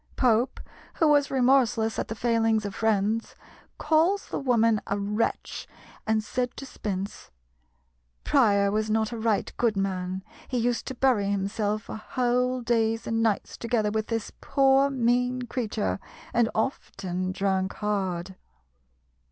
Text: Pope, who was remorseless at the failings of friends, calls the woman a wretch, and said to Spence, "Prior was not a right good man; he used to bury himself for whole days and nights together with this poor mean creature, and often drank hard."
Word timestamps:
Pope, 0.15 0.59
who 0.95 1.07
was 1.07 1.29
remorseless 1.29 1.99
at 1.99 2.07
the 2.07 2.15
failings 2.15 2.65
of 2.65 2.73
friends, 2.73 3.35
calls 3.77 4.29
the 4.29 4.39
woman 4.39 4.81
a 4.87 4.97
wretch, 4.97 5.67
and 6.07 6.23
said 6.23 6.57
to 6.57 6.65
Spence, 6.65 7.29
"Prior 8.23 8.71
was 8.71 8.89
not 8.89 9.11
a 9.11 9.17
right 9.19 9.53
good 9.57 9.77
man; 9.77 10.23
he 10.47 10.57
used 10.57 10.87
to 10.87 10.95
bury 10.95 11.29
himself 11.29 11.83
for 11.83 11.97
whole 11.97 12.61
days 12.61 13.05
and 13.05 13.21
nights 13.21 13.57
together 13.57 13.91
with 13.91 14.07
this 14.07 14.31
poor 14.41 14.89
mean 14.89 15.43
creature, 15.43 15.99
and 16.33 16.49
often 16.55 17.31
drank 17.31 17.73
hard." 17.73 18.35